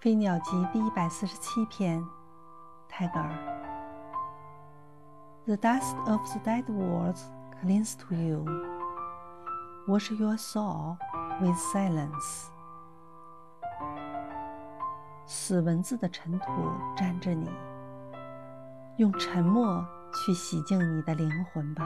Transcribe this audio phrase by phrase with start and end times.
[0.00, 2.02] 飞鸟集第一百四十七篇，
[2.88, 3.30] 泰戈尔。
[5.44, 7.20] The dust of the dead words
[7.62, 8.46] clings to you.
[9.86, 10.96] Wash your soul
[11.42, 12.46] with silence.
[15.26, 16.46] 死文字的尘土
[16.96, 17.50] 沾着你，
[18.96, 21.84] 用沉默去洗净你的灵魂吧。